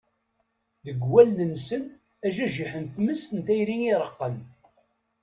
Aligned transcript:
Deg 0.85 0.99
wallen-nsen 1.11 1.83
ajajiḥ 2.25 2.71
n 2.83 2.85
tmes 2.93 3.23
n 3.35 3.39
tayri 3.45 3.77
i 3.81 3.87
ireqqen. 3.93 4.35